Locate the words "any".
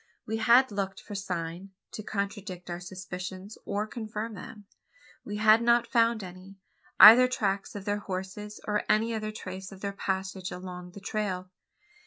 6.23-6.57, 8.89-9.13